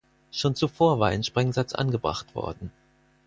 [0.31, 2.71] Schon zuvor war ein Sprengsatz angebracht worden.